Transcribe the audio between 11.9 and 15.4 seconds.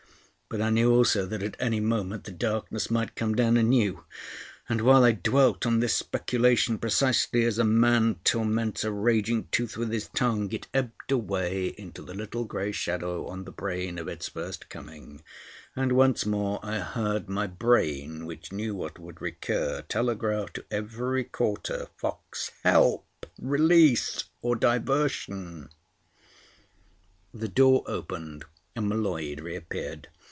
the little grey shadow on the brain of its first coming,